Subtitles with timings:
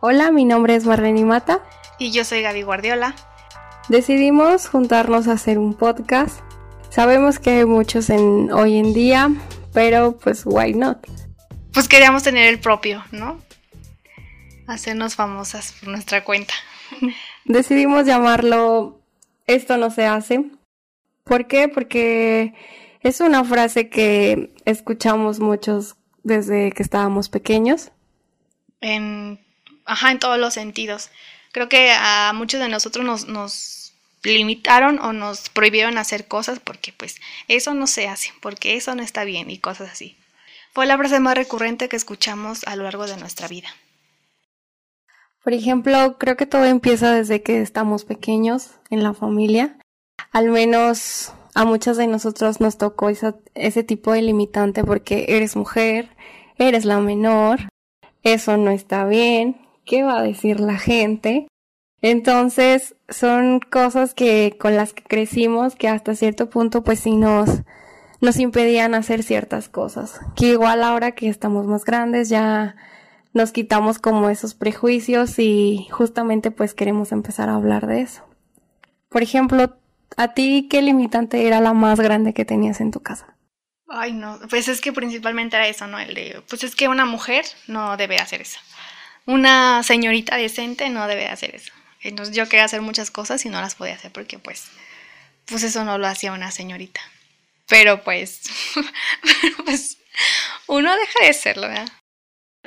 [0.00, 1.62] Hola, mi nombre es Marlene Mata.
[1.98, 3.14] Y yo soy Gaby Guardiola.
[3.88, 6.40] Decidimos juntarnos a hacer un podcast.
[6.90, 9.30] Sabemos que hay muchos en, hoy en día,
[9.72, 10.98] pero pues why not?
[11.72, 13.40] Pues queríamos tener el propio, ¿no?
[14.66, 16.52] Hacernos famosas por nuestra cuenta.
[17.46, 19.00] Decidimos llamarlo
[19.46, 20.44] Esto no se hace.
[21.24, 21.68] ¿Por qué?
[21.68, 22.52] Porque
[23.00, 27.92] es una frase que escuchamos muchos desde que estábamos pequeños.
[28.82, 29.45] En
[29.86, 31.10] ajá, en todos los sentidos.
[31.52, 36.92] Creo que a muchos de nosotros nos, nos limitaron o nos prohibieron hacer cosas porque
[36.92, 37.16] pues
[37.48, 40.16] eso no se hace, porque eso no está bien y cosas así.
[40.72, 43.68] Fue la frase más recurrente que escuchamos a lo largo de nuestra vida.
[45.42, 49.78] Por ejemplo, creo que todo empieza desde que estamos pequeños en la familia.
[50.32, 56.10] Al menos a muchos de nosotros nos tocó ese tipo de limitante porque eres mujer,
[56.58, 57.60] eres la menor,
[58.22, 61.46] eso no está bien, ¿qué va a decir la gente?
[62.02, 67.62] Entonces, son cosas que con las que crecimos que hasta cierto punto pues sí nos
[68.20, 72.74] nos impedían hacer ciertas cosas, que igual ahora que estamos más grandes ya
[73.34, 78.24] nos quitamos como esos prejuicios y justamente pues queremos empezar a hablar de eso.
[79.10, 79.76] Por ejemplo,
[80.16, 83.36] ¿a ti qué limitante era la más grande que tenías en tu casa?
[83.88, 85.98] Ay, no, pues es que principalmente era eso, ¿no?
[85.98, 88.58] El pues es que una mujer no debe hacer eso
[89.26, 91.72] una señorita decente no debe hacer eso.
[92.32, 94.68] Yo quería hacer muchas cosas y no las podía hacer porque pues,
[95.44, 97.00] pues eso no lo hacía una señorita.
[97.68, 98.42] Pero pues,
[99.64, 99.98] pues
[100.68, 101.88] uno deja de serlo, ¿verdad?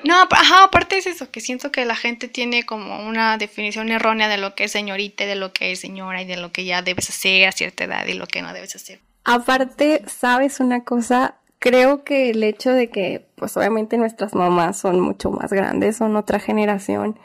[0.04, 4.30] No, ajá, aparte es eso, que siento que la gente tiene como una definición errónea
[4.30, 6.82] de lo que es señorita, de lo que es señora y de lo que ya
[6.82, 9.00] debes hacer a cierta edad y lo que no debes hacer.
[9.26, 11.40] Aparte, ¿sabes una cosa?
[11.60, 16.16] creo que el hecho de que, pues obviamente nuestras mamás son mucho más grandes, son
[16.16, 17.18] otra generación,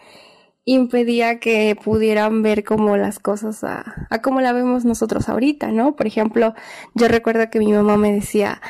[0.65, 5.97] impedía que pudieran ver como las cosas a, a como la vemos nosotros ahorita, ¿no?
[5.97, 6.55] Por ejemplo,
[6.95, 8.61] yo recuerdo que mi mamá me decía,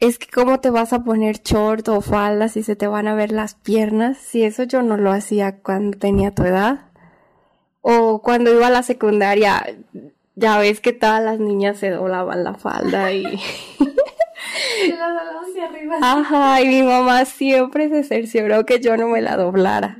[0.00, 3.14] es que cómo te vas a poner short o faldas si se te van a
[3.14, 6.90] ver las piernas, si eso yo no lo hacía cuando tenía tu edad.
[7.80, 9.64] O cuando iba a la secundaria,
[10.36, 13.24] ya ves que todas las niñas se doblaban la falda y
[16.02, 19.98] Ajá, y mi mamá siempre se cercioró que yo no me la doblara.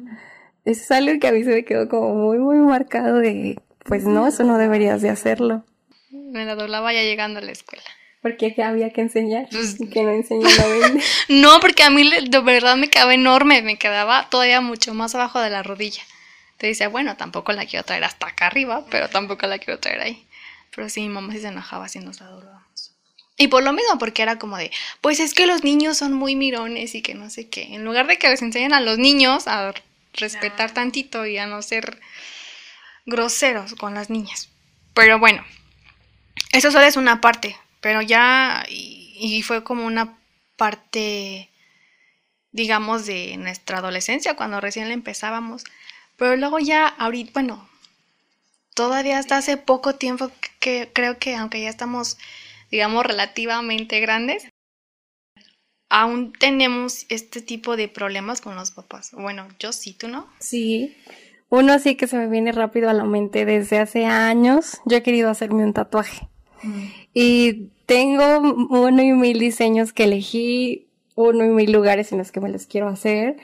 [0.65, 4.05] Eso es algo que a mí se me quedó como muy, muy marcado de, pues
[4.05, 5.65] no, eso no deberías de hacerlo.
[6.11, 7.85] Me la doblaba ya llegando a la escuela.
[8.21, 10.53] Porque había que enseñar pues, que no enseñaba
[11.29, 15.41] no, porque a mí de verdad me quedaba enorme, me quedaba todavía mucho más abajo
[15.41, 16.03] de la rodilla.
[16.59, 20.01] Te dice, bueno, tampoco la quiero traer hasta acá arriba, pero tampoco la quiero traer
[20.01, 20.27] ahí.
[20.75, 22.58] Pero sí, mi mamá sí se enojaba si nos la doblábamos.
[23.41, 26.35] Y por lo mismo, porque era como de, pues es que los niños son muy
[26.35, 27.75] mirones y que no sé qué.
[27.75, 29.73] En lugar de que les enseñen a los niños a
[30.15, 32.01] respetar tantito y a no ser
[33.07, 34.49] groseros con las niñas.
[34.93, 35.45] Pero bueno,
[36.51, 40.19] eso solo es una parte, pero ya, y, fue como una
[40.57, 41.49] parte,
[42.51, 45.63] digamos, de nuestra adolescencia, cuando recién la empezábamos.
[46.17, 47.69] Pero luego ya, ahorita, bueno,
[48.75, 52.19] todavía hasta hace poco tiempo que creo que aunque ya estamos
[52.71, 54.49] digamos, relativamente grandes,
[55.89, 59.11] aún tenemos este tipo de problemas con los papás.
[59.13, 60.29] Bueno, yo sí, ¿tú no?
[60.39, 60.97] Sí.
[61.51, 64.81] Uno sí que se me viene rápido a la mente desde hace años.
[64.85, 66.29] Yo he querido hacerme un tatuaje.
[66.63, 66.85] Mm.
[67.15, 72.41] Y tengo uno y mil diseños que elegí, uno y mil lugares en los que
[72.41, 73.37] me los quiero hacer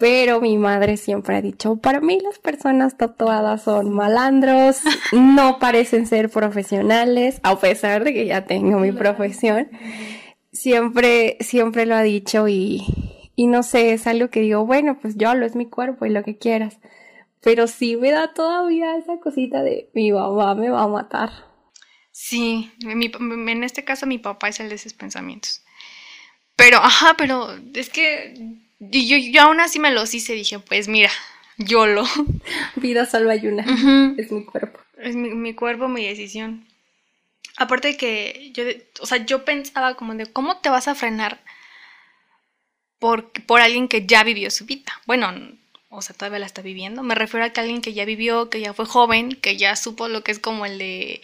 [0.00, 4.80] pero mi madre siempre ha dicho, para mí las personas tatuadas son malandros,
[5.12, 9.68] no parecen ser profesionales, a pesar de que ya tengo mi profesión.
[10.52, 12.82] Siempre, siempre lo ha dicho y,
[13.36, 16.10] y no sé, es algo que digo, bueno, pues yo lo es mi cuerpo y
[16.10, 16.78] lo que quieras.
[17.42, 21.28] Pero sí me da todavía esa cosita de mi mamá me va a matar.
[22.10, 25.62] Sí, en este caso mi papá es el de esos pensamientos.
[26.56, 30.88] Pero, ajá, pero es que y yo, yo aún así me los hice, dije, pues
[30.88, 31.10] mira,
[31.58, 32.04] yo lo.
[32.76, 33.62] Vida salva y una.
[34.16, 34.80] Es mi cuerpo.
[34.96, 36.66] Es mi, cuerpo, mi decisión.
[37.56, 38.64] Aparte que yo,
[39.00, 41.40] o sea, yo pensaba como de, ¿cómo te vas a frenar
[42.98, 44.92] por, por alguien que ya vivió su vida?
[45.06, 45.32] Bueno,
[45.90, 47.02] o sea, todavía la está viviendo.
[47.02, 50.08] Me refiero a que alguien que ya vivió, que ya fue joven, que ya supo
[50.08, 51.20] lo que es como el de...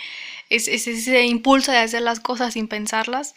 [0.51, 3.35] Es, es ese impulso de hacer las cosas sin pensarlas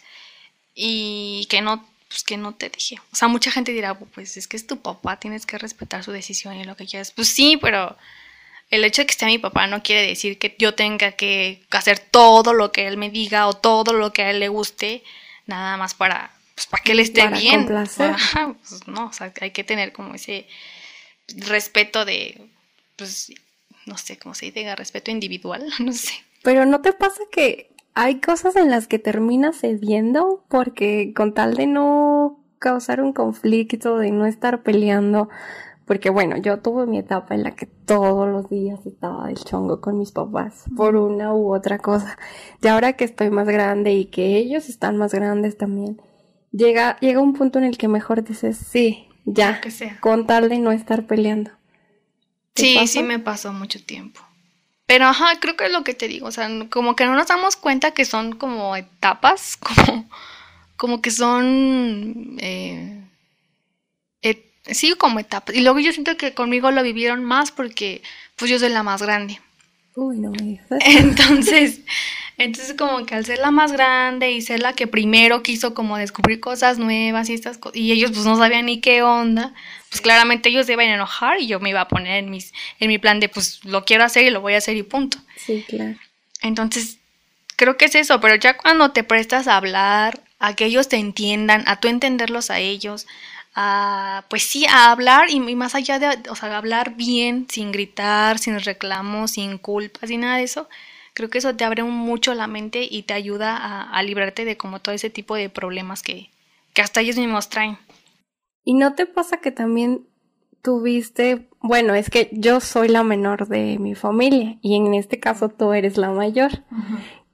[0.74, 2.96] y que no pues que no te dije.
[3.12, 6.10] O sea, mucha gente dirá, pues es que es tu papá, tienes que respetar su
[6.10, 7.12] decisión y lo que quieras.
[7.12, 7.96] Pues sí, pero
[8.68, 12.00] el hecho de que esté mi papá no quiere decir que yo tenga que hacer
[12.00, 15.04] todo lo que él me diga o todo lo que a él le guste,
[15.46, 17.60] nada más para, pues, para que él esté bien.
[17.60, 18.16] Complacer.
[18.68, 20.48] pues no, o sea, hay que tener como ese
[21.28, 22.40] respeto de,
[22.96, 23.32] pues,
[23.86, 26.24] no sé cómo se dice, respeto individual, no sé.
[26.42, 31.54] Pero ¿no te pasa que hay cosas en las que terminas cediendo porque con tal
[31.54, 35.28] de no causar un conflicto, de no estar peleando,
[35.86, 39.80] porque bueno, yo tuve mi etapa en la que todos los días estaba del chongo
[39.80, 42.16] con mis papás por una u otra cosa.
[42.62, 46.00] Y ahora que estoy más grande y que ellos están más grandes también,
[46.52, 49.60] llega, llega un punto en el que mejor dices, sí, ya,
[50.00, 51.50] con tal de no estar peleando.
[52.54, 54.20] Sí, sí me pasó mucho tiempo.
[54.90, 57.28] Pero ajá, creo que es lo que te digo, o sea, como que no nos
[57.28, 59.56] damos cuenta que son como etapas,
[59.86, 60.10] como,
[60.76, 63.00] como que son eh,
[64.74, 65.54] sí, como etapas.
[65.54, 68.02] Y luego yo siento que conmigo lo vivieron más porque
[68.34, 69.40] pues yo soy la más grande.
[69.94, 71.80] Uy, no me Entonces,
[72.38, 75.96] entonces como que al ser la más grande y ser la que primero quiso como
[75.96, 79.52] descubrir cosas nuevas y estas cosas, y ellos pues no sabían ni qué onda,
[79.88, 82.52] pues claramente ellos se iban a enojar y yo me iba a poner en mis
[82.78, 85.18] en mi plan de pues lo quiero hacer y lo voy a hacer y punto.
[85.36, 85.96] Sí, claro.
[86.42, 86.98] Entonces,
[87.56, 90.96] creo que es eso, pero ya cuando te prestas a hablar, a que ellos te
[90.96, 93.06] entiendan, a tú entenderlos a ellos,
[93.54, 98.38] a, pues sí, a hablar y, más allá de, o sea, hablar bien, sin gritar,
[98.38, 100.68] sin reclamos, sin culpas y nada de eso,
[101.14, 104.80] creo que eso te abre mucho la mente y te ayuda a, librarte de como
[104.80, 106.30] todo ese tipo de problemas que,
[106.74, 107.78] que hasta ellos mismos traen.
[108.64, 110.06] ¿Y no te pasa que también
[110.62, 115.48] tuviste, bueno, es que yo soy la menor de mi familia y en este caso
[115.48, 116.50] tú eres la mayor.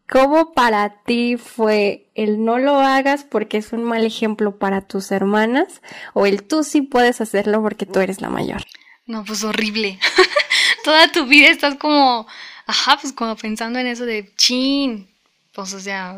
[0.08, 5.10] ¿Cómo para ti fue el no lo hagas porque es un mal ejemplo para tus
[5.10, 5.82] hermanas
[6.14, 8.64] o el tú sí puedes hacerlo porque tú eres la mayor?
[9.06, 9.98] No, pues horrible.
[10.84, 12.26] Toda tu vida estás como,
[12.66, 15.08] ajá, pues como pensando en eso de chin.
[15.52, 16.16] Pues o sea,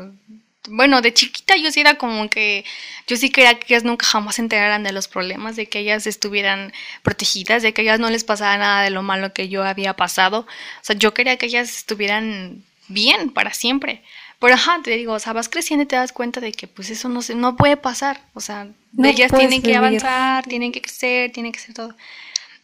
[0.68, 2.64] bueno, de chiquita yo sí era como que
[3.06, 6.06] yo sí quería que ellas nunca jamás se enteraran de los problemas, de que ellas
[6.06, 9.94] estuvieran protegidas, de que ellas no les pasara nada de lo malo que yo había
[9.96, 10.40] pasado.
[10.40, 14.02] O sea, yo quería que ellas estuvieran bien para siempre.
[14.40, 16.90] Pero ajá, te digo, o sea, vas creciendo y te das cuenta de que pues
[16.90, 18.20] eso no se, no puede pasar.
[18.34, 18.68] O sea,
[19.02, 21.94] ellas tienen que avanzar, tienen que crecer, tienen que hacer todo.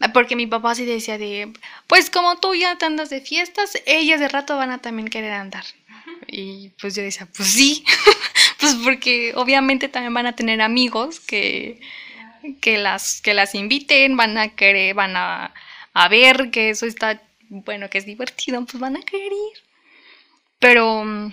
[0.00, 1.52] Ah, porque mi papá sí decía de,
[1.86, 5.32] pues como tú ya te andas de fiestas, ellas de rato van a también querer
[5.32, 5.64] andar.
[6.26, 7.84] Y pues yo decía, pues sí,
[8.60, 11.80] pues porque obviamente también van a tener amigos que,
[12.60, 15.54] que, las, que las inviten, van a querer, van a,
[15.92, 19.63] a ver que eso está, bueno, que es divertido, pues van a querer ir.
[20.58, 21.32] Pero mm,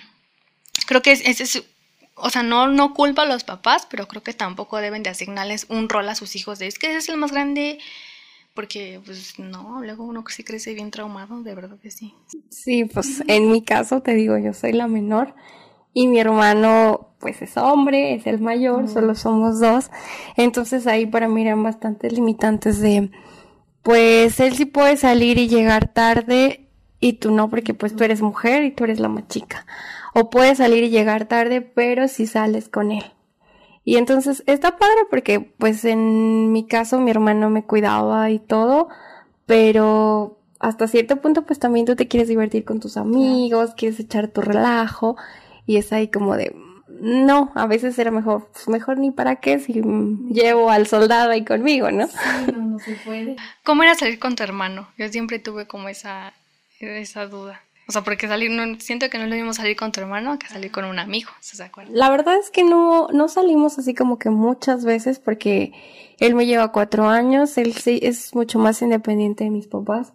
[0.87, 1.63] creo que ese es,
[2.15, 5.65] o sea, no, no culpa a los papás, pero creo que tampoco deben de asignarles
[5.69, 7.79] un rol a sus hijos de es que ese es el más grande,
[8.53, 12.13] porque pues no, luego uno sí crece bien traumado, de verdad que sí.
[12.49, 15.33] Sí, pues en mi caso te digo, yo soy la menor
[15.93, 19.91] y mi hermano pues es hombre, es el mayor, solo somos dos,
[20.35, 23.11] entonces ahí para mí eran bastantes limitantes de
[23.83, 26.70] pues él sí puede salir y llegar tarde
[27.01, 29.65] y tú no porque pues tú eres mujer y tú eres la más chica.
[30.13, 33.03] O puedes salir y llegar tarde, pero si sales con él.
[33.83, 38.87] Y entonces está padre porque pues en mi caso mi hermano me cuidaba y todo,
[39.47, 44.27] pero hasta cierto punto pues también tú te quieres divertir con tus amigos, quieres echar
[44.27, 45.17] tu relajo
[45.65, 46.55] y es ahí como de
[46.87, 49.81] no, a veces era mejor, pues mejor ni para qué si
[50.29, 52.05] llevo al soldado ahí conmigo, ¿no?
[52.05, 53.37] Sí, no, no se puede.
[53.63, 54.87] ¿Cómo era salir con tu hermano?
[54.99, 56.33] Yo siempre tuve como esa
[56.89, 57.61] esa duda.
[57.87, 60.47] O sea, porque salir, no, siento que no lo mismo salir con tu hermano que
[60.47, 61.69] salir con un amigo, ¿se?
[61.89, 65.73] La verdad es que no, no salimos así como que muchas veces porque
[66.19, 70.13] él me lleva cuatro años, él sí es mucho más independiente de mis papás,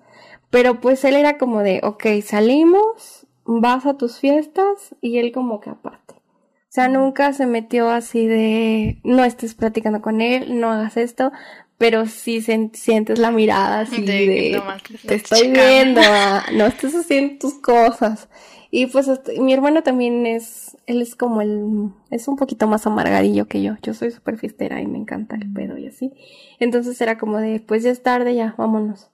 [0.49, 5.61] pero pues él era como de, ok, salimos, vas a tus fiestas y él como
[5.61, 6.15] que aparte.
[6.15, 11.33] O sea, nunca se metió así de, no estés platicando con él, no hagas esto,
[11.79, 14.63] pero sí sientes la mirada así de,
[15.07, 18.29] te, estoy viendo, ah, no estás haciendo tus cosas.
[18.71, 23.47] Y pues mi hermano también es, él es como el, es un poquito más amargadillo
[23.47, 23.75] que yo.
[23.83, 26.13] Yo soy súper fiestera y me encanta el pedo y así.
[26.59, 29.11] Entonces era como de, pues ya es tarde, ya, vámonos.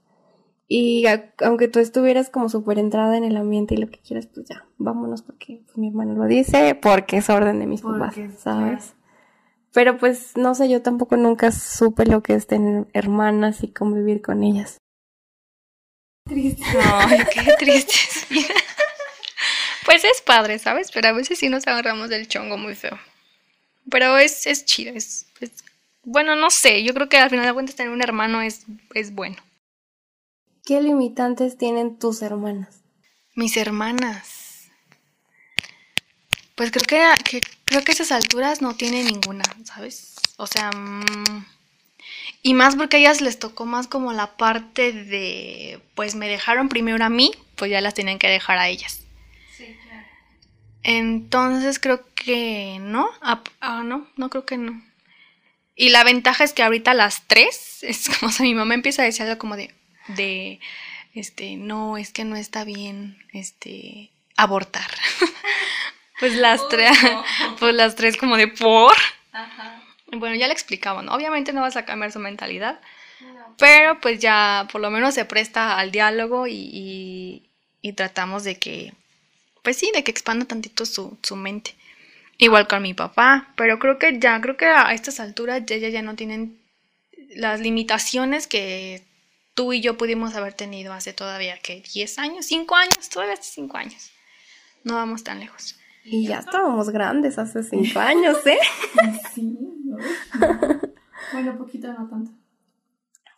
[0.69, 1.04] Y
[1.45, 4.64] aunque tú estuvieras como súper entrada en el ambiente y lo que quieras, pues ya,
[4.78, 8.95] vámonos porque mi hermano lo dice, porque es orden de mis papás, ¿sabes?
[9.73, 14.21] Pero pues no sé, yo tampoco nunca supe lo que es tener hermanas y convivir
[14.21, 14.79] con ellas.
[16.25, 16.62] Triste.
[16.83, 17.99] Ay, qué triste.
[19.85, 20.91] pues es padre, ¿sabes?
[20.93, 22.99] Pero a veces sí nos agarramos del chongo muy feo.
[23.91, 25.26] Pero es, es chido, es,
[26.05, 29.14] Bueno, no sé, yo creo que al final de cuentas tener un hermano es, es
[29.14, 29.37] bueno.
[30.64, 32.83] ¿Qué limitantes tienen tus hermanas?
[33.35, 34.71] Mis hermanas.
[36.55, 36.85] Pues creo
[37.25, 37.41] que,
[37.73, 40.14] creo que esas alturas no tiene ninguna, ¿sabes?
[40.37, 41.47] O sea, mm,
[42.43, 46.69] Y más porque a ellas les tocó más como la parte de, pues me dejaron
[46.69, 49.00] primero a mí, pues ya las tienen que dejar a ellas.
[49.57, 50.07] Sí, claro.
[50.83, 53.09] Entonces creo que no.
[53.23, 54.83] Ah, ah, no, no creo que no.
[55.76, 59.07] Y la ventaja es que ahorita las tres, es como si mi mamá empieza a
[59.07, 59.73] decir algo como de,
[60.09, 60.61] de,
[61.14, 64.91] este, no, es que no está bien, este, abortar.
[66.23, 66.97] pues las tres,
[67.59, 68.95] pues las tres como de por.
[69.33, 69.83] Ajá.
[70.07, 71.12] Bueno, ya le explicaba, ¿no?
[71.12, 72.81] Obviamente no vas a cambiar su mentalidad,
[73.59, 77.43] pero pues ya por lo menos se presta al diálogo y,
[77.83, 78.93] y, tratamos de que,
[79.64, 81.75] pues sí, de que expanda tantito su, su mente.
[82.38, 85.88] Igual con mi papá, pero creo que ya, creo que a estas alturas ya, ya,
[85.88, 86.57] ya no tienen
[87.35, 89.02] las limitaciones que
[89.55, 93.55] tú y yo pudimos haber tenido hace todavía, que 10 años, 5 años, todavía hace
[93.55, 94.12] 5 años.
[94.85, 95.81] No vamos tan lejos.
[96.04, 98.59] Y ya estábamos grandes hace 5 años, ¿eh?
[99.35, 99.59] sí,
[101.32, 102.32] bueno, poquito, no tanto.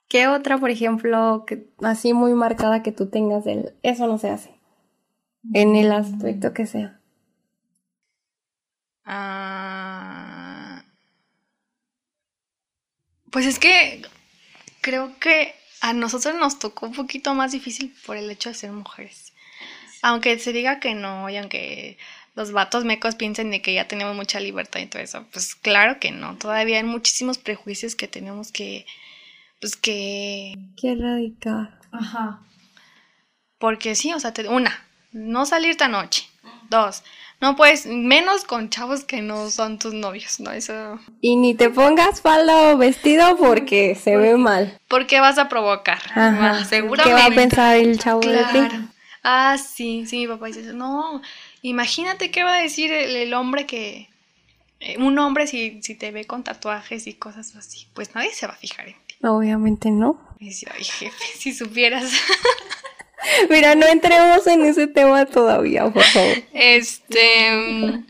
[0.09, 4.31] ¿Qué otra, por ejemplo, que así muy marcada que tú tengas del eso no se
[4.31, 4.55] hace?
[5.53, 7.01] En el aspecto que sea.
[9.05, 10.85] Ah,
[13.31, 14.03] pues es que
[14.81, 18.73] creo que a nosotros nos tocó un poquito más difícil por el hecho de ser
[18.73, 19.33] mujeres.
[20.01, 21.99] Aunque se diga que no, y aunque
[22.35, 25.99] los vatos mecos piensen de que ya tenemos mucha libertad y todo eso, pues claro
[26.01, 26.37] que no.
[26.37, 28.87] Todavía hay muchísimos prejuicios que tenemos que,
[29.61, 30.55] pues que...
[30.77, 31.79] Que erradicar.
[31.93, 32.41] Ajá.
[33.59, 36.29] Porque sí, o sea, una, no salir esta noche.
[36.71, 37.05] Dos,
[37.41, 40.51] no puedes, menos con chavos que no son tus novios, ¿no?
[40.51, 40.99] Eso.
[41.21, 44.79] Y ni te pongas falda o vestido porque se ve mal.
[44.89, 45.99] Porque vas a provocar.
[46.15, 46.65] Ajá.
[46.65, 47.05] Seguramente.
[47.05, 48.61] ¿Qué va a pensar el chavo de ti?
[49.23, 51.23] Ah, sí, sí, mi papá dice, no,
[51.65, 54.09] imagínate qué va a decir el, hombre que,
[54.81, 58.47] eh, un hombre si, si te ve con tatuajes y cosas así, pues nadie se
[58.47, 59.15] va a fijar en ti.
[59.23, 60.21] Obviamente no.
[60.39, 62.13] Y dice, ay, jefe, si supieras.
[63.51, 66.37] Mira, no entremos en ese tema todavía, por favor.
[66.53, 68.05] Este.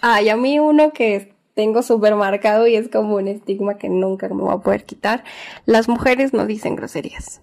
[0.00, 4.28] Ay, a mí uno que tengo súper marcado y es como un estigma que nunca
[4.28, 5.24] me voy a poder quitar.
[5.66, 7.40] Las mujeres no dicen groserías.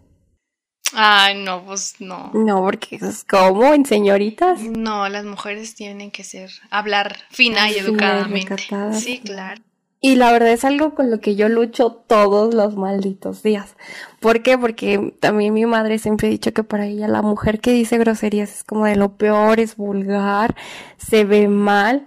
[0.93, 2.31] Ay, no, pues no.
[2.33, 4.61] No, porque es como en señoritas.
[4.61, 8.55] No, las mujeres tienen que ser, hablar fina y educadamente.
[8.93, 9.61] sí, claro.
[10.05, 13.77] Y la verdad es algo con lo que yo lucho todos los malditos días.
[14.19, 14.57] ¿Por qué?
[14.57, 18.53] Porque también mi madre siempre ha dicho que para ella la mujer que dice groserías
[18.53, 20.57] es como de lo peor, es vulgar,
[20.97, 22.05] se ve mal.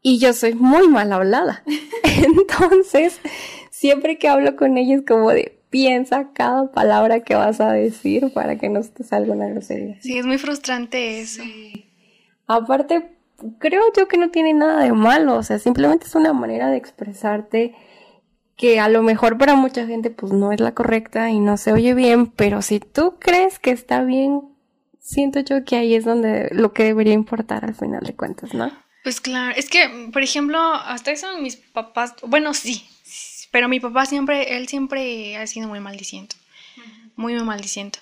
[0.00, 1.64] Y yo soy muy mal hablada.
[2.02, 3.20] Entonces,
[3.70, 8.32] siempre que hablo con ella es como de piensa cada palabra que vas a decir
[8.32, 10.00] para que no te salga una grosería.
[10.00, 11.42] Sí, es muy frustrante eso.
[12.46, 13.18] Aparte,
[13.58, 16.76] creo yo que no tiene nada de malo, o sea, simplemente es una manera de
[16.76, 17.74] expresarte
[18.56, 21.72] que a lo mejor para mucha gente pues no es la correcta y no se
[21.72, 24.42] oye bien, pero si tú crees que está bien,
[24.98, 28.72] siento yo que ahí es donde lo que debería importar al final de cuentas, ¿no?
[29.04, 32.84] Pues claro, es que, por ejemplo, hasta eso mis papás, bueno, sí,
[33.50, 36.36] pero mi papá siempre, él siempre ha sido muy maldiciento,
[37.16, 37.98] muy, muy maldiciento.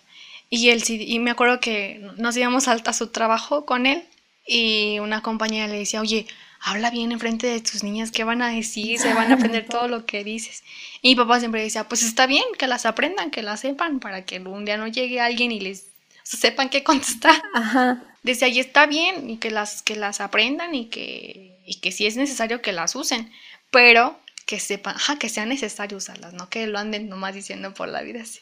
[0.48, 4.04] Y él sí, y me acuerdo que nos íbamos a su trabajo con él
[4.46, 6.26] y una compañera le decía, oye,
[6.60, 8.98] habla bien enfrente de tus niñas, ¿qué van a decir?
[8.98, 10.62] Se van a aprender todo lo que dices.
[11.02, 14.24] Y mi papá siempre decía, pues está bien, que las aprendan, que las sepan, para
[14.24, 15.88] que un día no llegue alguien y les
[16.22, 17.40] sepan qué contestar.
[17.54, 18.02] Ajá.
[18.22, 22.06] Desde ahí está bien y que las, que las aprendan y que, y que si
[22.06, 23.32] es necesario que las usen,
[23.70, 27.88] pero que sepan, ajá, que sea necesario usarlas, no que lo anden nomás diciendo por
[27.88, 28.40] la vida así.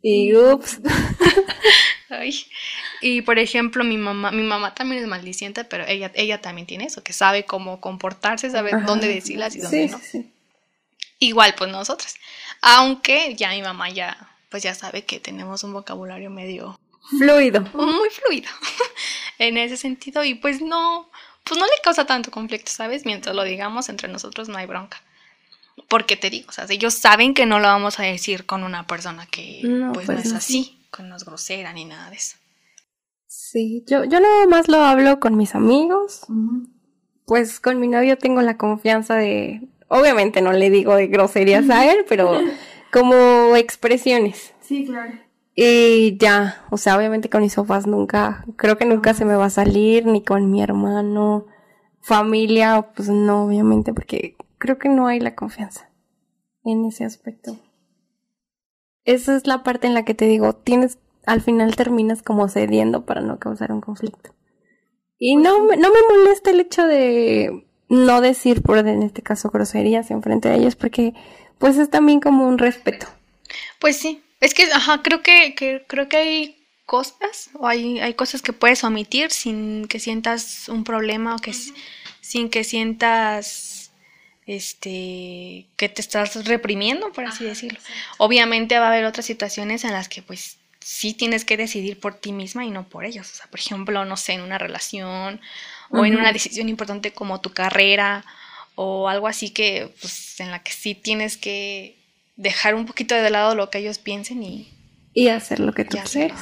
[0.00, 0.80] Y ups.
[3.00, 6.84] Y por ejemplo, mi mamá, mi mamá también es maldiciente, pero ella, ella también tiene
[6.84, 10.00] eso, que sabe cómo comportarse, sabe dónde decirlas y dónde no.
[11.18, 12.14] Igual pues nosotras.
[12.62, 14.16] Aunque ya mi mamá ya,
[14.48, 16.78] pues ya sabe que tenemos un vocabulario medio
[17.18, 17.62] fluido.
[17.74, 18.48] Muy fluido.
[19.38, 20.24] en ese sentido.
[20.24, 21.10] Y pues no,
[21.42, 23.04] pues no le causa tanto conflicto, ¿sabes?
[23.04, 25.02] Mientras lo digamos entre nosotros no hay bronca.
[25.88, 28.86] Porque te digo, o sea, ellos saben que no lo vamos a decir con una
[28.86, 32.36] persona que pues, no pues es así, con no es grosera ni nada de eso.
[33.26, 36.22] Sí, yo, yo nada más lo hablo con mis amigos.
[37.26, 41.90] Pues con mi novio tengo la confianza de, obviamente no le digo de groserías a
[41.90, 42.38] él, pero
[42.92, 44.54] como expresiones.
[44.60, 45.12] Sí, claro.
[45.56, 49.46] Y ya, o sea, obviamente con mis papás nunca, creo que nunca se me va
[49.46, 51.46] a salir, ni con mi hermano,
[52.00, 55.90] familia, pues no, obviamente, porque creo que no hay la confianza
[56.64, 57.58] en ese aspecto.
[59.04, 63.04] Esa es la parte en la que te digo, tienes, al final terminas como cediendo
[63.04, 64.34] para no causar un conflicto.
[65.18, 70.10] Y no, no me molesta el hecho de no decir, por en este caso, groserías
[70.10, 71.12] en frente de ellos, porque
[71.58, 73.06] pues es también como un respeto.
[73.80, 78.14] Pues sí, es que, ajá, creo que, que creo que hay cosas o hay, hay
[78.14, 81.52] cosas que puedes omitir sin que sientas un problema o que
[82.22, 83.73] sin que sientas
[84.46, 87.78] este que te estás reprimiendo, por así decirlo.
[88.18, 92.14] Obviamente va a haber otras situaciones en las que pues sí tienes que decidir por
[92.14, 93.30] ti misma y no por ellos.
[93.30, 95.40] O sea, por ejemplo, no sé, en una relación
[95.90, 98.24] o en una decisión importante como tu carrera
[98.74, 101.96] o algo así que pues en la que sí tienes que
[102.36, 104.68] dejar un poquito de lado lo que ellos piensen y,
[105.14, 106.38] Y hacer lo que tú quieres.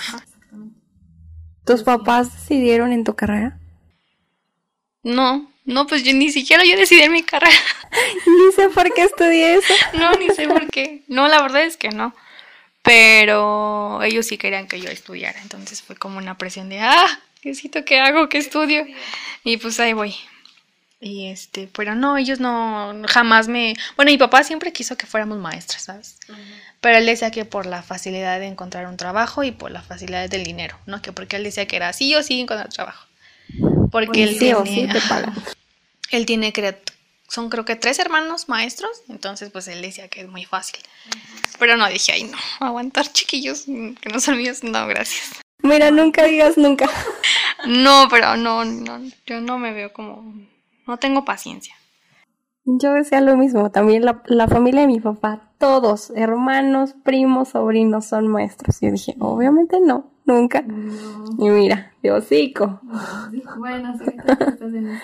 [1.64, 3.60] ¿Tus papás decidieron en tu carrera?
[5.04, 7.56] No, no, pues yo ni siquiera yo decidí en mi carrera.
[8.26, 9.74] Ni sé por qué estudié eso.
[9.94, 11.02] No, ni sé por qué.
[11.08, 12.14] No, la verdad es que no.
[12.82, 15.40] Pero ellos sí querían que yo estudiara.
[15.40, 18.84] Entonces fue como una presión de, ah, necesito que hago, que estudio.
[19.44, 20.16] Y pues ahí voy.
[21.00, 23.74] Y este, pero no, ellos no, jamás me...
[23.96, 26.16] Bueno, mi papá siempre quiso que fuéramos maestras, ¿sabes?
[26.80, 30.28] Pero él decía que por la facilidad de encontrar un trabajo y por la facilidad
[30.28, 31.02] del dinero, ¿no?
[31.02, 33.06] Que porque él decía que era sí o sí encontrar trabajo.
[33.90, 35.34] Porque él sí o tiene- sí te pagan.
[36.10, 36.52] él tiene,
[37.28, 40.80] son creo que tres hermanos maestros, entonces pues él decía que es muy fácil.
[41.58, 45.40] Pero no, dije, ay no, aguantar chiquillos que no son míos, no, gracias.
[45.62, 46.88] Mira, nunca digas nunca.
[47.66, 50.34] No, pero no, no, yo no me veo como,
[50.88, 51.76] no tengo paciencia.
[52.64, 58.06] Yo decía lo mismo, también la, la familia de mi papá, todos, hermanos, primos, sobrinos,
[58.06, 58.78] son maestros.
[58.80, 60.62] Yo dije, obviamente no, nunca.
[60.62, 61.24] No.
[61.38, 62.80] Y mira, de hocico.
[63.58, 64.98] Bueno, sí, estás en.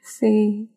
[0.00, 0.68] Sí.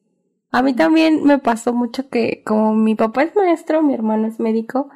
[0.51, 4.39] A mí también me pasó mucho que como mi papá es maestro, mi hermano es
[4.39, 4.89] médico,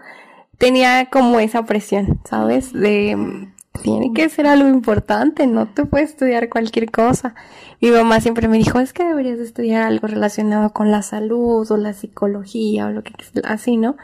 [0.57, 2.73] tenía como esa presión, ¿sabes?
[2.73, 7.33] De tiene que ser algo importante, no te puedes estudiar cualquier cosa.
[7.81, 11.69] Mi mamá siempre me dijo, es que deberías de estudiar algo relacionado con la salud
[11.69, 13.97] o la psicología o lo que así, ¿no?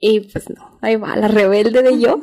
[0.00, 2.18] Y pues no, ahí va, la rebelde de yo.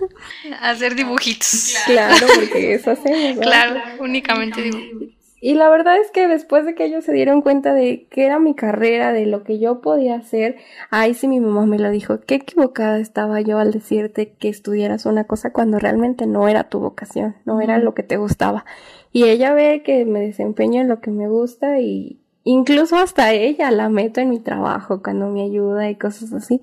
[0.60, 1.74] Hacer dibujitos.
[1.86, 3.36] claro, porque eso hacemos.
[3.36, 3.42] ¿verdad?
[3.42, 5.16] Claro, únicamente dibujitos.
[5.40, 8.38] Y la verdad es que después de que ellos se dieron cuenta de que era
[8.38, 10.56] mi carrera, de lo que yo podía hacer,
[10.90, 15.04] ahí sí mi mamá me lo dijo, qué equivocada estaba yo al decirte que estudiaras
[15.04, 18.64] una cosa cuando realmente no era tu vocación, no era lo que te gustaba.
[19.12, 23.70] Y ella ve que me desempeño en lo que me gusta y incluso hasta ella
[23.70, 26.62] la meto en mi trabajo cuando me ayuda y cosas así.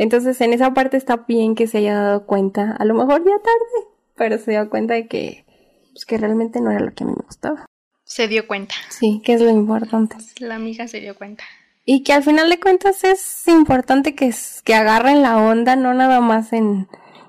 [0.00, 3.36] Entonces en esa parte está bien que se haya dado cuenta, a lo mejor ya
[3.36, 5.44] tarde, pero se dio cuenta de que,
[5.92, 7.66] pues, que realmente no era lo que a mí me gustaba.
[8.04, 8.74] Se dio cuenta.
[8.88, 10.16] Sí, que es lo importante.
[10.38, 11.44] La amiga se dio cuenta.
[11.84, 14.34] Y que al final de cuentas es importante que,
[14.64, 16.88] que agarren la onda, no nada más en,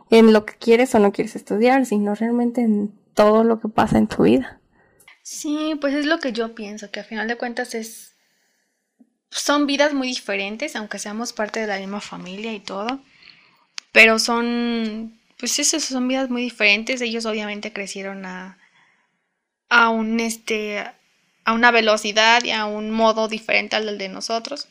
[0.10, 3.98] en lo que quieres o no quieres estudiar, sino realmente en todo lo que pasa
[3.98, 4.62] en tu vida.
[5.24, 8.11] Sí, pues es lo que yo pienso, que a final de cuentas es
[9.32, 13.00] son vidas muy diferentes, aunque seamos parte de la misma familia y todo,
[13.92, 18.58] pero son pues eso, son vidas muy diferentes, ellos obviamente crecieron a
[19.70, 20.80] a un este
[21.44, 24.68] a una velocidad y a un modo diferente al de nosotros.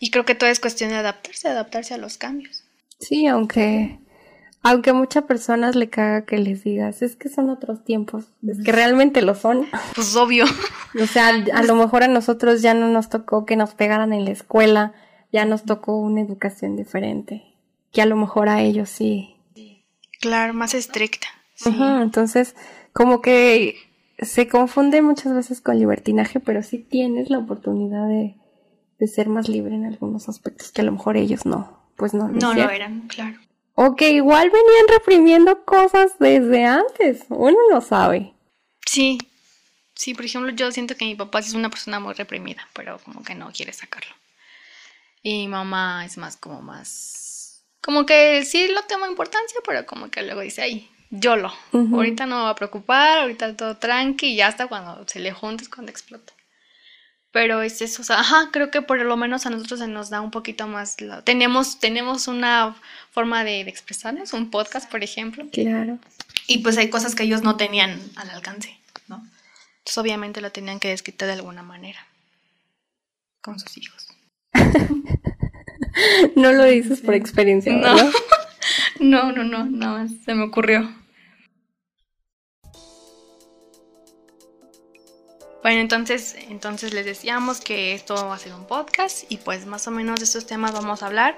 [0.00, 2.64] Y creo que todo es cuestión de adaptarse, adaptarse a los cambios.
[2.98, 3.98] Sí, aunque,
[4.62, 8.62] aunque a muchas personas le caga que les digas, es que son otros tiempos, es
[8.62, 9.66] que realmente lo son.
[9.94, 10.44] Pues obvio.
[11.00, 14.24] O sea, a lo mejor a nosotros ya no nos tocó que nos pegaran en
[14.24, 14.94] la escuela,
[15.32, 17.54] ya nos tocó una educación diferente,
[17.92, 19.36] que a lo mejor a ellos sí.
[20.20, 21.28] Claro, más estricta.
[21.54, 21.76] Sí.
[21.78, 22.56] Entonces,
[22.92, 23.76] como que
[24.18, 28.36] se confunde muchas veces con libertinaje, pero sí tienes la oportunidad de,
[28.98, 31.90] de ser más libre en algunos aspectos que a lo mejor ellos no.
[31.96, 32.28] Pues no.
[32.28, 33.38] No lo eran, claro.
[33.80, 37.24] O que igual venían reprimiendo cosas desde antes.
[37.28, 38.34] Uno no sabe.
[38.84, 39.18] Sí,
[39.94, 43.22] sí, por ejemplo, yo siento que mi papá es una persona muy reprimida, pero como
[43.22, 44.10] que no quiere sacarlo.
[45.22, 47.62] Y mi mamá es más como más...
[47.80, 51.52] Como que sí lo tengo importancia, pero como que luego dice, ay, yo lo.
[51.70, 51.98] Ujú.
[51.98, 55.30] Ahorita no me va a preocupar, ahorita todo tranqui y ya hasta cuando se le
[55.30, 56.32] junte es cuando explota.
[57.30, 60.08] Pero es eso, o sea, ajá, creo que por lo menos a nosotros se nos
[60.08, 61.00] da un poquito más...
[61.02, 62.74] la- Tenemos, tenemos una
[63.10, 65.46] forma de, de expresarnos, un podcast, por ejemplo.
[65.52, 65.98] Claro.
[66.46, 69.16] Y pues hay cosas que ellos no tenían al alcance, ¿no?
[69.16, 71.98] Entonces obviamente lo tenían que desquitar de alguna manera
[73.42, 74.06] con sus hijos.
[76.36, 77.80] No lo dices por experiencia, No.
[77.94, 78.10] ¿verdad?
[79.00, 80.92] No, no, no, nada más se me ocurrió.
[85.68, 89.86] Bueno, entonces, entonces les decíamos que esto va a ser un podcast y pues más
[89.86, 91.36] o menos de estos temas vamos a hablar.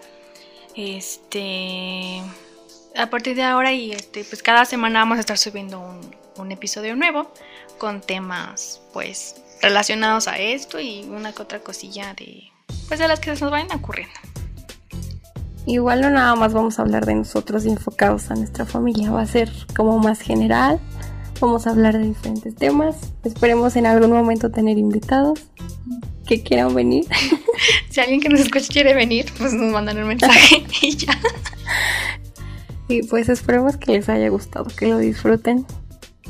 [0.76, 2.22] Este,
[2.96, 5.80] a partir de ahora y este, pues cada semana vamos a estar subiendo
[6.36, 7.32] un, episodio nuevo
[7.78, 12.52] con temas pues relacionados a esto y una que otra cosilla de
[12.86, 14.14] pues de las que nos vayan ocurriendo.
[15.66, 19.26] Igual no nada más vamos a hablar de nosotros enfocados a nuestra familia, va a
[19.26, 20.78] ser como más general.
[21.40, 22.96] Vamos a hablar de diferentes temas.
[23.24, 25.40] Esperemos en algún momento tener invitados
[26.26, 27.06] que quieran venir.
[27.90, 31.18] Si alguien que nos escucha quiere venir, pues nos mandan un mensaje y ya.
[32.88, 35.66] Y pues esperemos que les haya gustado, que lo disfruten.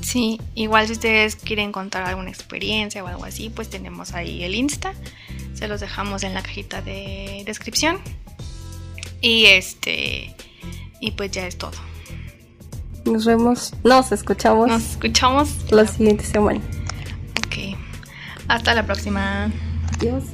[0.01, 4.55] Sí, igual si ustedes quieren contar alguna experiencia o algo así, pues tenemos ahí el
[4.55, 4.95] Insta.
[5.55, 7.99] Se los dejamos en la cajita de descripción.
[9.21, 10.35] Y este.
[11.01, 11.77] Y pues ya es todo.
[13.05, 15.71] Nos vemos, nos escuchamos Nos escuchamos.
[15.73, 16.61] la siguiente semana.
[17.47, 17.77] Ok.
[18.49, 19.51] Hasta la próxima.
[19.97, 20.25] Adiós.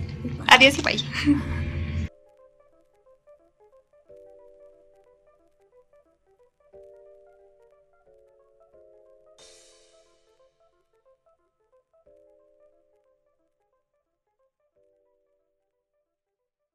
[0.49, 1.56] Adiós y bye.